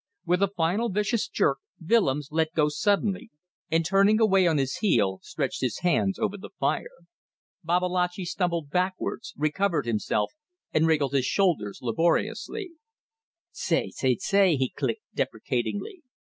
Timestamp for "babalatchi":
7.63-8.25